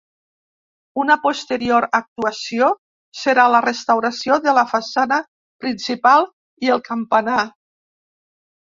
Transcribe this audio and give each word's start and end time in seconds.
Una 1.03 1.17
posterior 1.25 1.87
actuació 1.97 2.71
serà 3.25 3.45
la 3.57 3.61
restauració 3.67 4.41
de 4.49 4.57
la 4.61 4.67
façana 4.75 5.23
principal 5.67 6.31
i 6.69 6.77
el 6.79 6.87
campanar. 6.93 7.41